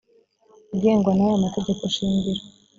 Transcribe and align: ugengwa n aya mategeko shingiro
ugengwa 0.73 1.11
n 1.13 1.19
aya 1.25 1.43
mategeko 1.43 1.81
shingiro 1.95 2.41